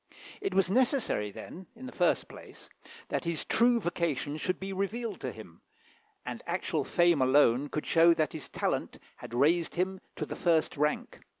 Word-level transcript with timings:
It 0.41 0.55
was 0.55 0.67
necessary, 0.67 1.29
then, 1.29 1.67
in 1.75 1.85
the 1.85 1.91
first 1.91 2.27
place, 2.27 2.69
that 3.09 3.25
his 3.25 3.45
true 3.45 3.79
vocation 3.79 4.35
should 4.37 4.59
be 4.59 4.73
revealed 4.73 5.21
to 5.21 5.31
him, 5.31 5.61
and 6.25 6.41
actual 6.47 6.83
fame 6.83 7.21
alone 7.21 7.69
could 7.69 7.85
show 7.85 8.11
that 8.15 8.33
his 8.33 8.49
talent 8.49 8.97
had 9.17 9.35
raised 9.35 9.75
him 9.75 10.01
to 10.15 10.25
the 10.25 10.35
first 10.35 10.75
rank. 10.75 11.19